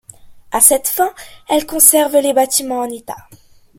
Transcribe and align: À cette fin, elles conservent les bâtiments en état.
À 0.49 0.61
cette 0.61 0.87
fin, 0.87 1.13
elles 1.47 1.67
conservent 1.67 2.17
les 2.17 2.33
bâtiments 2.33 2.79
en 2.79 2.89
état. 2.89 3.27